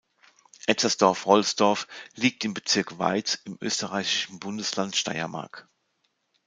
Etzersdorf-Rollsdorf 0.65 1.85
liegt 2.15 2.43
im 2.43 2.55
Bezirk 2.55 2.97
Weiz 2.97 3.35
im 3.45 3.59
österreichischen 3.61 4.39
Bundesland 4.39 4.95
Steiermark. 4.95 5.69